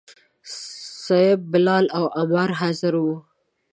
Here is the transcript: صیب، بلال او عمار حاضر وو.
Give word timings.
صیب، 1.03 1.39
بلال 1.51 1.85
او 1.97 2.05
عمار 2.19 2.49
حاضر 2.59 2.93
وو. 3.03 3.15